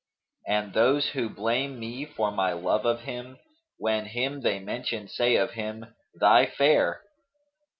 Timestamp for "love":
2.53-2.87